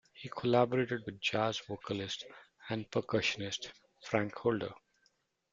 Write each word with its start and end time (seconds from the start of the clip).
He 0.15 0.29
collaborated 0.29 1.03
with 1.05 1.21
jazz 1.21 1.59
vocalist 1.59 2.25
and 2.71 2.89
percussionist 2.89 3.67
Frank 4.03 4.33
Holder. 4.33 4.73